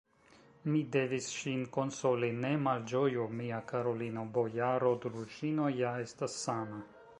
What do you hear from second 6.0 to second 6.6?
estas